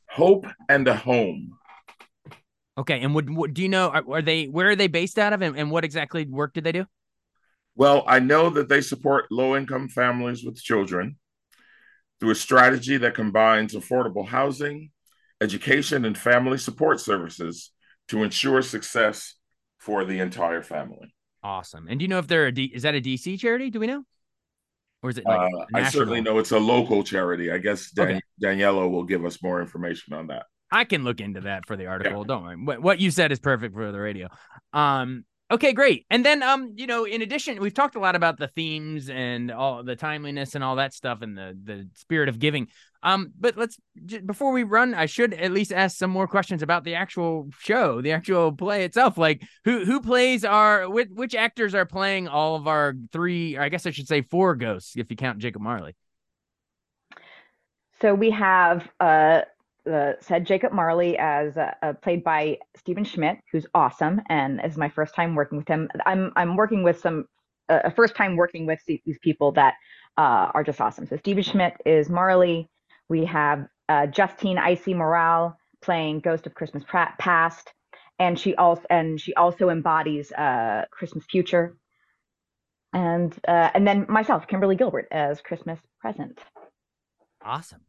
Hope 0.10 0.46
and 0.68 0.86
the 0.86 0.96
home. 0.96 1.58
Okay, 2.78 3.02
and 3.02 3.14
would, 3.16 3.30
what 3.30 3.54
do 3.54 3.62
you 3.62 3.70
know? 3.70 3.90
Are, 3.90 4.04
are, 4.10 4.22
they 4.22 4.46
where 4.46 4.70
are 4.70 4.76
they 4.76 4.88
based 4.88 5.20
out 5.20 5.34
of, 5.34 5.42
and, 5.42 5.58
and 5.58 5.72
what 5.72 5.86
exactly 5.86 6.26
work 6.26 6.54
did 6.54 6.64
they 6.64 6.72
do? 6.72 6.86
Well, 7.76 8.04
I 8.08 8.20
know 8.20 8.50
that 8.50 8.70
they 8.70 8.82
support 8.82 9.32
low 9.32 9.56
income 9.56 9.88
families 9.88 10.44
with 10.44 10.62
children 10.62 11.18
through 12.20 12.32
a 12.32 12.36
strategy 12.36 12.98
that 12.98 13.16
combines 13.16 13.74
affordable 13.74 14.28
housing, 14.28 14.92
education, 15.42 16.06
and 16.06 16.18
family 16.18 16.58
support 16.58 17.00
services 17.00 17.72
to 18.10 18.24
ensure 18.24 18.62
success 18.62 19.36
for 19.78 20.06
the 20.06 20.20
entire 20.20 20.62
family. 20.62 21.14
Awesome. 21.44 21.88
And 21.90 22.00
do 22.00 22.04
you 22.04 22.08
know 22.08 22.20
if 22.20 22.28
they're 22.28 22.48
a 22.48 22.52
D, 22.52 22.66
is 22.66 22.84
that 22.84 22.96
a 22.96 23.02
DC 23.02 23.40
charity? 23.40 23.70
Do 23.70 23.80
we 23.80 23.88
know? 23.88 24.04
Or 25.04 25.10
is 25.10 25.18
it 25.18 25.26
like 25.26 25.40
uh, 25.40 25.66
I 25.74 25.90
certainly 25.90 26.22
know 26.22 26.38
it's 26.38 26.52
a 26.52 26.60
local 26.60 27.04
charity. 27.04 27.52
I 27.52 27.58
guess 27.58 27.90
Dan- 27.90 28.08
okay. 28.08 28.22
Daniela 28.42 28.90
will 28.90 29.04
give 29.04 29.26
us 29.26 29.42
more 29.42 29.60
information 29.60 30.14
on 30.14 30.28
that. 30.28 30.46
I 30.72 30.86
can 30.86 31.04
look 31.04 31.20
into 31.20 31.42
that 31.42 31.66
for 31.66 31.76
the 31.76 31.88
article. 31.88 32.20
Yeah. 32.20 32.28
Don't 32.28 32.44
worry. 32.44 32.56
What, 32.56 32.82
what 32.82 33.00
you 33.00 33.12
said 33.12 33.32
is 33.32 33.40
perfect 33.40 33.74
for 33.74 33.92
the 33.92 34.00
radio. 34.00 34.30
Um, 34.72 35.26
Okay, 35.52 35.74
great. 35.74 36.06
And 36.10 36.26
then 36.26 36.42
um, 36.44 36.72
you 36.78 36.88
know, 36.88 37.04
in 37.04 37.22
addition, 37.22 37.60
we've 37.60 37.74
talked 37.74 37.96
a 37.96 38.00
lot 38.00 38.16
about 38.16 38.38
the 38.38 38.48
themes 38.48 39.10
and 39.10 39.52
all 39.52 39.84
the 39.84 39.98
timeliness 39.98 40.56
and 40.56 40.64
all 40.64 40.78
that 40.78 40.94
stuff 40.94 41.22
and 41.22 41.38
the 41.38 41.58
the 41.62 41.90
spirit 41.96 42.30
of 42.30 42.40
giving. 42.40 42.70
Um, 43.04 43.34
but 43.38 43.58
let's 43.58 43.78
before 44.26 44.54
we 44.54 44.64
run, 44.64 44.94
I 44.94 45.08
should 45.08 45.34
at 45.34 45.52
least 45.52 45.74
ask 45.74 45.98
some 45.98 46.10
more 46.10 46.26
questions 46.26 46.64
about 46.64 46.86
the 46.86 46.96
actual 46.96 47.50
show, 47.60 48.00
the 48.00 48.14
actual 48.14 48.54
play 48.54 48.86
itself. 48.86 49.18
Like 49.18 49.44
who 49.66 49.84
who 49.84 50.00
plays 50.00 50.46
our 50.46 50.90
which, 50.90 51.10
which 51.10 51.36
actors 51.36 51.76
are 51.76 51.86
playing 51.86 52.30
all 52.30 52.56
of 52.56 52.66
our 52.66 52.94
three, 53.12 53.58
I 53.58 53.68
guess 53.68 53.86
I 53.86 53.92
should 53.92 54.08
say 54.08 54.22
four 54.22 54.56
ghosts 54.56 54.96
if 54.96 55.08
you 55.10 55.18
count 55.18 55.40
Jacob 55.40 55.62
Marley. 55.62 55.96
So 58.02 58.14
we 58.16 58.32
have 58.32 58.88
uh 59.02 59.42
uh, 59.90 60.14
said 60.20 60.46
Jacob 60.46 60.72
Marley 60.74 61.18
as 61.18 61.58
uh, 61.58 61.72
uh, 61.82 61.94
played 61.94 62.24
by 62.24 62.58
Stephen 62.76 63.04
Schmidt, 63.04 63.40
who's 63.52 63.66
awesome, 63.74 64.22
and 64.30 64.62
is 64.64 64.78
my 64.78 64.90
first 64.90 65.16
time 65.16 65.36
working 65.36 65.58
with 65.58 65.68
him. 65.68 65.90
I'm 66.06 66.32
I'm 66.36 66.56
working 66.56 66.84
with 66.84 67.00
some 67.00 67.26
uh, 67.70 67.80
a 67.86 67.92
first 67.92 68.16
time 68.16 68.36
working 68.36 68.66
with 68.66 68.80
these 68.86 69.18
people 69.22 69.52
that 69.54 69.74
uh, 70.18 70.52
are 70.54 70.64
just 70.64 70.80
awesome. 70.80 71.08
So 71.08 71.18
Stephen 71.18 71.44
Schmidt 71.44 71.74
is 71.86 72.10
Marley. 72.10 72.70
We 73.10 73.26
have 73.26 73.68
uh, 73.90 74.08
Justine 74.08 74.58
Icy 74.58 74.94
Moral 74.94 75.58
playing 75.82 76.20
Ghost 76.20 76.46
of 76.46 76.54
Christmas 76.54 76.84
Past, 76.88 77.74
and 78.20 78.40
she 78.40 78.56
also 78.56 78.84
and 78.90 79.20
she 79.20 79.34
also 79.34 79.70
embodies 79.70 80.32
Christmas 80.92 81.26
Future. 81.26 81.76
And 82.94 83.34
and 83.46 83.88
then 83.88 84.06
myself, 84.10 84.48
Kimberly 84.48 84.76
Gilbert, 84.76 85.08
as 85.12 85.42
Christmas 85.42 85.80
Present. 86.02 86.40
Awesome. 87.44 87.82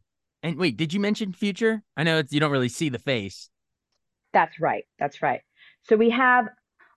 And 0.43 0.57
wait, 0.57 0.75
did 0.75 0.93
you 0.93 0.99
mention 0.99 1.31
future? 1.31 1.81
I 1.95 2.03
know 2.03 2.21
you 2.29 2.39
don't 2.39 2.51
really 2.51 2.69
see 2.69 2.89
the 2.89 2.99
face. 2.99 3.49
That's 4.33 4.59
right. 4.59 4.83
That's 4.99 5.21
right. 5.21 5.41
So 5.83 5.95
we 5.95 6.09
have 6.09 6.49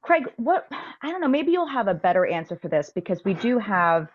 Craig. 0.02 0.24
What 0.36 0.66
I 0.70 1.10
don't 1.10 1.20
know. 1.20 1.28
Maybe 1.28 1.52
you'll 1.52 1.66
have 1.66 1.86
a 1.86 1.94
better 1.94 2.26
answer 2.26 2.58
for 2.60 2.68
this 2.68 2.90
because 2.94 3.24
we 3.24 3.34
do 3.34 3.58
have 3.58 4.08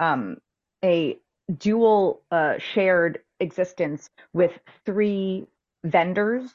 um, 0.00 0.38
a 0.82 1.18
dual 1.58 2.22
uh, 2.30 2.58
shared 2.58 3.20
existence 3.40 4.08
with 4.32 4.58
three 4.86 5.46
vendors 5.84 6.50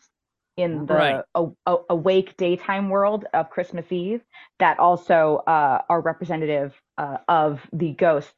in 0.57 0.85
the 0.85 0.93
right. 0.93 1.23
a, 1.35 1.47
a, 1.65 1.77
awake 1.89 2.37
daytime 2.37 2.89
world 2.89 3.25
of 3.33 3.49
Christmas 3.49 3.91
Eve 3.91 4.21
that 4.59 4.79
also 4.79 5.37
uh, 5.47 5.81
are 5.89 6.01
representative 6.01 6.79
uh, 6.97 7.17
of 7.27 7.61
the 7.73 7.91
ghosts, 7.91 8.33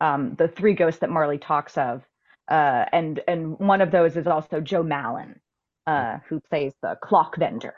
um, 0.00 0.34
the 0.34 0.48
three 0.48 0.74
ghosts 0.74 1.00
that 1.00 1.08
Marley 1.08 1.38
talks 1.38 1.78
of 1.78 2.02
uh, 2.48 2.84
and 2.92 3.20
and 3.26 3.58
one 3.58 3.80
of 3.80 3.90
those 3.90 4.16
is 4.16 4.26
also 4.26 4.60
Joe 4.60 4.82
Mallon, 4.82 5.40
uh, 5.86 6.18
who 6.28 6.40
plays 6.40 6.72
the 6.82 6.96
clock 7.02 7.36
vendor. 7.36 7.74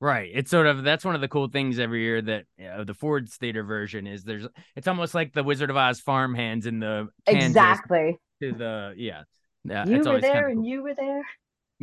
Right. 0.00 0.32
It's 0.34 0.50
sort 0.50 0.66
of 0.66 0.82
that's 0.82 1.04
one 1.04 1.14
of 1.14 1.20
the 1.20 1.28
cool 1.28 1.48
things 1.48 1.78
every 1.78 2.02
year 2.02 2.20
that 2.22 2.44
uh, 2.60 2.82
the 2.82 2.92
Ford's 2.92 3.36
theater 3.36 3.62
version 3.62 4.08
is 4.08 4.24
there's 4.24 4.48
it's 4.74 4.88
almost 4.88 5.14
like 5.14 5.32
the 5.32 5.44
Wizard 5.44 5.70
of 5.70 5.76
Oz 5.76 6.00
farmhands 6.00 6.66
in 6.66 6.80
the 6.80 7.08
Kansas 7.24 7.50
exactly 7.50 8.18
to 8.40 8.52
the 8.52 8.94
yeah. 8.96 9.22
yeah 9.64 9.86
you 9.86 9.98
were 9.98 10.20
there 10.20 10.48
and 10.48 10.58
cool. 10.58 10.66
you 10.66 10.82
were 10.82 10.94
there. 10.94 11.22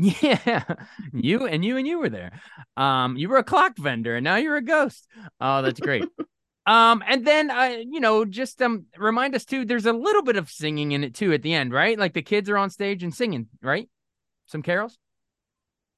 Yeah, 0.02 0.64
you 1.14 1.46
and 1.46 1.66
you 1.66 1.76
and 1.76 1.86
you 1.86 2.00
were 2.00 2.08
there. 2.08 2.32
Um, 2.78 3.18
you 3.18 3.28
were 3.28 3.36
a 3.36 3.44
clock 3.44 3.78
vendor 3.78 4.16
and 4.16 4.24
now 4.24 4.38
you're 4.38 4.56
a 4.56 4.62
ghost. 4.62 5.06
Oh, 5.42 5.62
that's 5.62 5.82
great. 5.82 6.06
Um, 6.66 7.04
and 7.08 7.26
then 7.26 7.50
uh, 7.50 7.78
you 7.90 8.00
know, 8.00 8.26
just 8.26 8.62
um 8.62 8.86
remind 8.98 9.36
us 9.36 9.46
too, 9.46 9.66
there's 9.66 9.86
a 9.86 9.94
little 9.94 10.22
bit 10.22 10.36
of 10.36 10.50
singing 10.50 10.92
in 10.92 11.04
it 11.04 11.16
too 11.16 11.34
at 11.34 11.42
the 11.42 11.54
end, 11.54 11.74
right? 11.74 11.98
Like 11.98 12.14
the 12.14 12.22
kids 12.22 12.50
are 12.50 12.58
on 12.58 12.70
stage 12.70 13.04
and 13.04 13.14
singing, 13.14 13.48
right? 13.62 13.90
Some 14.46 14.62
carols? 14.62 14.98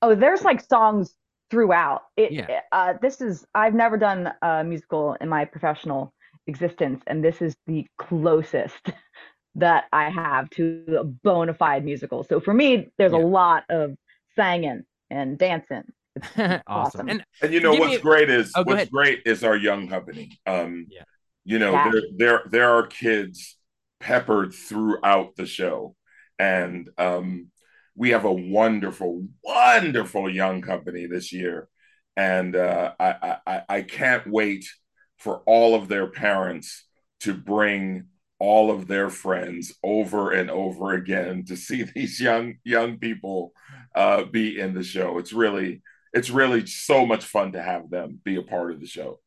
Oh, 0.01 0.15
there's 0.15 0.43
like 0.43 0.61
songs 0.61 1.13
throughout. 1.49 2.03
It 2.15 2.31
yeah. 2.31 2.61
uh 2.71 2.93
this 3.01 3.21
is 3.21 3.45
I've 3.53 3.73
never 3.73 3.97
done 3.97 4.31
a 4.41 4.63
musical 4.63 5.17
in 5.19 5.29
my 5.29 5.45
professional 5.45 6.13
existence, 6.47 7.03
and 7.07 7.23
this 7.23 7.41
is 7.41 7.55
the 7.67 7.85
closest 7.97 8.91
that 9.55 9.85
I 9.91 10.09
have 10.09 10.49
to 10.51 10.85
a 10.99 11.03
bona 11.03 11.53
fide 11.53 11.83
musical. 11.83 12.23
So 12.23 12.39
for 12.39 12.53
me, 12.53 12.87
there's 12.97 13.11
yeah. 13.11 13.19
a 13.19 13.25
lot 13.25 13.63
of 13.69 13.95
singing 14.35 14.83
and 15.09 15.37
dancing 15.37 15.83
awesome. 16.37 16.61
awesome. 16.67 17.09
And 17.09 17.23
and 17.41 17.53
you 17.53 17.59
know 17.59 17.73
what's 17.73 17.95
me... 17.95 17.99
great 17.99 18.29
is 18.29 18.51
oh, 18.55 18.63
what's 18.63 18.73
ahead. 18.73 18.91
great 18.91 19.21
is 19.25 19.43
our 19.43 19.55
young 19.55 19.87
company. 19.87 20.39
Um, 20.45 20.87
yeah. 20.89 21.03
You 21.43 21.59
know, 21.59 21.71
yeah. 21.71 21.91
there 21.91 22.01
there 22.17 22.41
there 22.49 22.69
are 22.75 22.87
kids 22.87 23.57
peppered 23.99 24.53
throughout 24.53 25.35
the 25.35 25.45
show, 25.45 25.95
and 26.37 26.89
um, 26.97 27.47
we 27.95 28.09
have 28.11 28.25
a 28.25 28.33
wonderful, 28.33 29.25
wonderful 29.43 30.29
young 30.29 30.61
company 30.61 31.07
this 31.07 31.31
year, 31.31 31.67
and 32.15 32.55
uh, 32.55 32.93
I, 32.99 33.37
I 33.45 33.61
I 33.69 33.81
can't 33.81 34.27
wait 34.27 34.65
for 35.17 35.41
all 35.45 35.75
of 35.75 35.87
their 35.87 36.07
parents 36.07 36.85
to 37.21 37.33
bring 37.33 38.05
all 38.39 38.71
of 38.71 38.87
their 38.87 39.11
friends 39.11 39.71
over 39.83 40.31
and 40.31 40.49
over 40.49 40.93
again 40.93 41.45
to 41.45 41.55
see 41.55 41.83
these 41.95 42.19
young 42.19 42.55
young 42.63 42.97
people 42.97 43.53
uh, 43.95 44.25
be 44.25 44.59
in 44.59 44.73
the 44.73 44.83
show. 44.83 45.17
It's 45.17 45.33
really 45.33 45.81
it's 46.13 46.29
really 46.29 46.65
so 46.65 47.05
much 47.05 47.25
fun 47.25 47.53
to 47.53 47.61
have 47.61 47.89
them 47.89 48.19
be 48.23 48.35
a 48.35 48.41
part 48.41 48.71
of 48.71 48.79
the 48.79 48.87
show. 48.87 49.19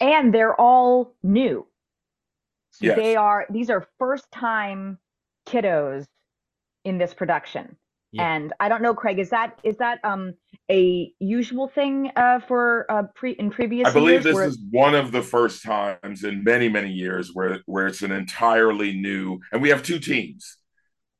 And 0.00 0.32
they're 0.32 0.58
all 0.58 1.14
new. 1.22 1.66
So 2.72 2.86
yes. 2.86 2.96
they 2.96 3.16
are 3.16 3.46
these 3.50 3.70
are 3.70 3.86
first 3.98 4.30
time 4.30 4.98
kiddos 5.46 6.06
in 6.84 6.98
this 6.98 7.12
production. 7.12 7.76
Yeah. 8.12 8.34
And 8.34 8.52
I 8.58 8.68
don't 8.68 8.82
know, 8.82 8.94
Craig, 8.94 9.18
is 9.18 9.30
that 9.30 9.58
is 9.62 9.76
that 9.78 9.98
um 10.04 10.34
a 10.70 11.12
usual 11.18 11.68
thing 11.68 12.10
uh, 12.16 12.40
for 12.40 12.86
uh, 12.90 13.02
pre 13.14 13.32
in 13.32 13.50
previous? 13.50 13.88
I 13.88 13.92
believe 13.92 14.22
this 14.22 14.34
where... 14.34 14.46
is 14.46 14.58
one 14.70 14.94
of 14.94 15.12
the 15.12 15.22
first 15.22 15.62
times 15.62 16.24
in 16.24 16.44
many 16.44 16.68
many 16.68 16.90
years 16.90 17.30
where 17.34 17.60
where 17.66 17.86
it's 17.86 18.02
an 18.02 18.12
entirely 18.12 18.92
new, 18.92 19.40
and 19.52 19.60
we 19.60 19.68
have 19.68 19.82
two 19.82 19.98
teams. 19.98 20.56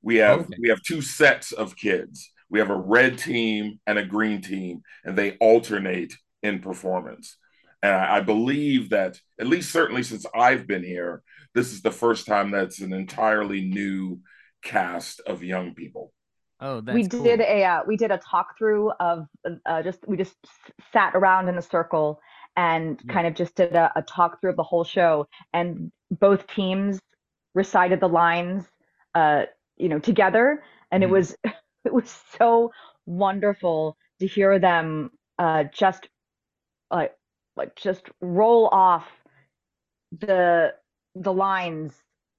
We 0.02 0.16
have 0.16 0.40
okay. 0.40 0.57
we 0.61 0.69
have 0.69 0.83
two 0.83 1.02
sets 1.02 1.52
of 1.52 1.76
kids 1.76 2.30
we 2.50 2.59
have 2.59 2.71
a 2.71 2.76
red 2.76 3.19
team 3.19 3.80
and 3.87 3.99
a 3.99 4.04
green 4.04 4.42
team, 4.42 4.83
and 5.04 5.16
they 5.16 5.37
alternate 5.38 6.14
in 6.42 6.61
performance. 6.61 7.37
And 7.83 7.95
I, 7.95 8.16
I 8.16 8.21
believe 8.21 8.90
that, 8.90 9.19
at 9.40 9.47
least 9.47 9.71
certainly 9.71 10.02
since 10.02 10.26
I've 10.35 10.66
been 10.66 10.85
here, 10.85 11.23
this 11.54 11.73
is 11.73 11.83
the 11.83 11.90
first 11.90 12.26
time 12.26 12.50
that's 12.50 12.80
an 12.80 12.92
entirely 12.92 13.62
new 13.62 14.21
cast 14.62 15.21
of 15.26 15.42
young 15.42 15.75
people. 15.75 16.12
Oh, 16.61 16.80
we 16.80 17.09
cool. 17.09 17.23
did 17.23 17.40
a 17.40 17.64
uh, 17.64 17.80
we 17.87 17.97
did 17.97 18.11
a 18.11 18.19
talk 18.19 18.59
through 18.59 18.90
of 19.00 19.26
uh, 19.64 19.83
just 19.83 20.00
we 20.07 20.19
just 20.19 20.35
sat 20.92 21.14
around 21.14 21.49
in 21.49 21.57
a 21.57 21.62
circle 21.62 22.21
and 22.54 23.00
yeah. 23.02 23.12
kind 23.14 23.26
of 23.26 23.35
just 23.35 23.54
did 23.54 23.75
a, 23.75 23.90
a 23.97 24.02
talk 24.02 24.40
through 24.40 24.50
of 24.50 24.57
the 24.57 24.62
whole 24.62 24.85
show, 24.85 25.26
and 25.54 25.90
both 26.11 26.47
teams 26.49 27.00
recited 27.54 28.00
the 28.00 28.09
lines, 28.09 28.64
uh, 29.14 29.45
you 29.78 29.88
know, 29.88 29.99
together, 29.99 30.62
and 30.90 31.02
mm. 31.02 31.04
it 31.04 31.07
mm-hmm. 31.07 31.14
was 31.14 31.37
it 31.85 31.93
was 31.93 32.15
so 32.39 32.73
wonderful 33.07 33.97
to 34.21 34.27
hear 34.27 34.59
them 34.59 35.11
uh, 35.39 35.65
just 35.73 36.09
like 36.91 37.13
like 37.57 37.75
just 37.77 38.03
roll 38.21 38.69
off 38.69 39.07
the 40.19 40.75
the 41.15 41.33
lines 41.33 41.93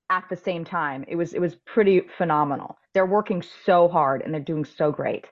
at 0.09 0.25
the 0.29 0.35
same 0.35 0.65
time. 0.65 1.05
It 1.07 1.15
was 1.15 1.33
it 1.33 1.39
was 1.39 1.55
pretty 1.65 2.01
phenomenal. 2.17 2.77
They're 2.93 3.05
working 3.05 3.43
so 3.65 3.87
hard 3.87 4.21
and 4.21 4.33
they're 4.33 4.41
doing 4.41 4.65
so 4.65 4.91
great. 4.91 5.25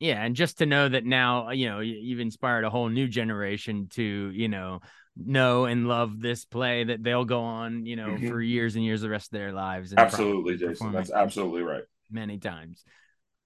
Yeah, 0.00 0.22
and 0.22 0.36
just 0.36 0.58
to 0.58 0.66
know 0.66 0.88
that 0.88 1.04
now, 1.04 1.50
you 1.50 1.68
know, 1.68 1.80
you've 1.80 2.20
inspired 2.20 2.64
a 2.64 2.70
whole 2.70 2.88
new 2.88 3.08
generation 3.08 3.88
to, 3.94 4.30
you 4.32 4.48
know, 4.48 4.80
know 5.16 5.64
and 5.64 5.88
love 5.88 6.20
this 6.20 6.44
play 6.44 6.84
that 6.84 7.02
they'll 7.02 7.24
go 7.24 7.40
on, 7.40 7.84
you 7.84 7.96
know, 7.96 8.10
mm-hmm. 8.10 8.28
for 8.28 8.40
years 8.40 8.76
and 8.76 8.84
years 8.84 9.00
the 9.00 9.08
rest 9.08 9.32
of 9.32 9.38
their 9.38 9.52
lives. 9.52 9.92
absolutely, 9.96 10.56
Jason. 10.56 10.92
That's 10.92 11.10
absolutely 11.10 11.62
right. 11.62 11.82
Many 12.10 12.38
times. 12.38 12.84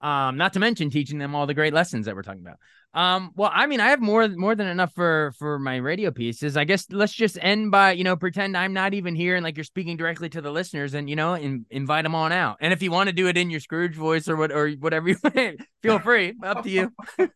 Um, 0.03 0.37
not 0.37 0.55
to 0.55 0.61
mention 0.61 0.91
teaching 0.91 1.19
them 1.19 1.35
all 1.35 1.47
the 1.47 1.55
great 1.55 1.73
lessons 1.73 2.07
that 2.07 2.17
we're 2.17 2.23
talking 2.23 2.45
about. 2.45 2.59
Um, 2.95 3.31
well, 3.37 3.51
I 3.53 3.67
mean, 3.67 3.81
I 3.81 3.89
have 3.91 4.01
more 4.01 4.29
more 4.29 4.55
than 4.55 4.67
enough 4.67 4.93
for 4.95 5.33
for 5.39 5.59
my 5.59 5.77
radio 5.77 6.11
pieces. 6.11 6.57
I 6.57 6.65
guess 6.65 6.87
let's 6.91 7.13
just 7.13 7.39
end 7.41 7.71
by 7.71 7.93
you 7.93 8.05
know 8.05 8.17
pretend 8.17 8.57
I'm 8.57 8.75
not 8.75 8.93
even 8.93 9.15
here 9.15 9.37
and 9.37 9.45
like 9.45 9.57
you're 9.57 9.65
speaking 9.65 9.97
directly 9.97 10.29
to 10.31 10.43
the 10.43 10.51
listeners 10.51 10.93
and 10.93 11.09
you 11.09 11.17
know 11.17 11.35
in, 11.35 11.65
invite 11.71 12.03
them 12.05 12.15
on 12.15 12.33
out. 12.33 12.59
And 12.61 12.73
if 12.73 12.83
you 12.83 12.91
want 12.91 13.09
to 13.09 13.15
do 13.15 13.29
it 13.29 13.39
in 13.39 13.49
your 13.49 13.61
Scrooge 13.61 13.95
voice 13.95 14.29
or 14.29 14.37
what 14.37 14.53
or 14.53 14.71
whatever 14.73 15.09
you 15.09 15.17
want, 15.25 15.61
feel 15.83 16.01
free. 16.01 16.35
Up 16.43 16.65
to 16.65 16.71
you. 16.71 16.93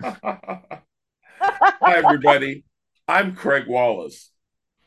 Hi 0.00 1.96
everybody. 1.96 2.64
I'm 3.06 3.36
Craig 3.36 3.66
Wallace. 3.68 4.30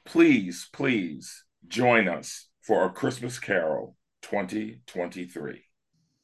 Please, 0.03 0.67
please 0.73 1.45
join 1.67 2.07
us 2.09 2.47
for 2.61 2.81
our 2.81 2.91
Christmas 2.91 3.39
Carol 3.39 3.95
2023. 4.23 5.66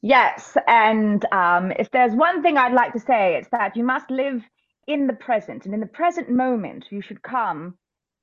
Yes, 0.05 0.57
and 0.67 1.23
um, 1.31 1.71
if 1.79 1.89
there's 1.91 2.13
one 2.13 2.43
thing 2.43 2.57
I'd 2.57 2.73
like 2.73 2.91
to 2.91 2.99
say, 2.99 3.37
it's 3.37 3.47
that 3.53 3.77
you 3.77 3.85
must 3.85 4.11
live 4.11 4.43
in 4.85 5.07
the 5.07 5.13
present, 5.13 5.65
and 5.65 5.73
in 5.73 5.79
the 5.79 5.85
present 5.87 6.29
moment, 6.29 6.87
you 6.91 7.01
should 7.01 7.23
come 7.23 7.75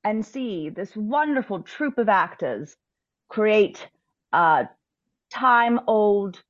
and 0.03 0.23
see 0.23 0.69
this 0.69 0.95
wonderful 0.95 1.63
troupe 1.63 1.97
of 1.97 2.07
actors 2.07 2.75
create 3.29 3.87
a 4.31 4.69
time-old, 5.33 6.43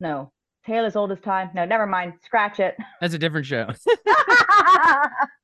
no, 0.00 0.30
tale 0.66 0.84
as 0.84 0.96
old 0.96 1.12
as 1.12 1.20
time. 1.20 1.48
No, 1.54 1.64
never 1.64 1.86
mind. 1.86 2.14
Scratch 2.22 2.60
it. 2.60 2.76
That's 3.00 3.14
a 3.14 3.18
different 3.18 3.46
show. 3.46 3.70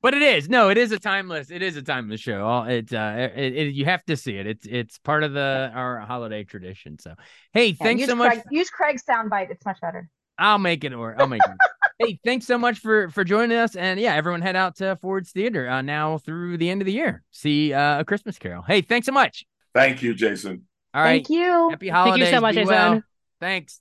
but 0.01 0.13
it 0.13 0.21
is 0.21 0.49
no, 0.49 0.69
it 0.69 0.77
is 0.77 0.91
a 0.91 0.99
timeless. 0.99 1.51
It 1.51 1.61
is 1.61 1.77
a 1.77 1.81
timeless 1.81 2.21
show. 2.21 2.45
All 2.45 2.63
it, 2.65 2.93
uh, 2.93 3.29
it, 3.35 3.55
it, 3.55 3.73
you 3.73 3.85
have 3.85 4.03
to 4.05 4.17
see 4.17 4.37
it. 4.37 4.47
It's 4.47 4.65
it's 4.65 4.97
part 4.99 5.23
of 5.23 5.33
the 5.33 5.71
our 5.73 5.99
holiday 5.99 6.43
tradition. 6.43 6.99
So, 6.99 7.15
hey, 7.53 7.67
yeah, 7.67 7.83
thanks 7.83 8.05
so 8.05 8.15
much. 8.15 8.33
Craig, 8.33 8.43
use 8.51 8.69
Craig's 8.69 9.03
soundbite. 9.03 9.51
It's 9.51 9.65
much 9.65 9.81
better. 9.81 10.09
I'll 10.37 10.57
make 10.57 10.83
it 10.83 10.93
or 10.93 11.15
I'll 11.19 11.27
make 11.27 11.41
it. 11.45 11.55
hey, 11.99 12.19
thanks 12.25 12.47
so 12.47 12.57
much 12.57 12.79
for 12.79 13.09
for 13.09 13.23
joining 13.23 13.57
us. 13.57 13.75
And 13.75 13.99
yeah, 13.99 14.15
everyone 14.15 14.41
head 14.41 14.55
out 14.55 14.77
to 14.77 14.97
Ford's 15.01 15.31
Theater 15.31 15.69
uh, 15.69 15.81
now 15.81 16.17
through 16.17 16.57
the 16.57 16.69
end 16.69 16.81
of 16.81 16.85
the 16.85 16.93
year. 16.93 17.23
See 17.31 17.73
uh, 17.73 17.99
a 17.99 18.05
Christmas 18.05 18.37
Carol. 18.39 18.63
Hey, 18.63 18.81
thanks 18.81 19.05
so 19.05 19.11
much. 19.11 19.45
Thank 19.73 20.01
you, 20.01 20.13
Jason. 20.13 20.67
All 20.93 21.01
right. 21.01 21.25
Thank 21.25 21.29
you. 21.29 21.69
Happy 21.69 21.89
holidays. 21.89 22.29
Thank 22.29 22.31
you 22.31 22.37
so 22.37 22.41
much, 22.41 22.55
Be 22.55 22.61
Jason. 22.61 22.75
well. 22.75 23.03
Thanks. 23.39 23.80